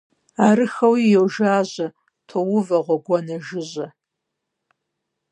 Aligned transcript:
Арыххэуи 0.47 1.03
йожажьэ, 1.13 1.87
тоувэ 2.27 2.79
гъуэгуанэ 2.85 3.35
жыжьэ. 3.45 3.87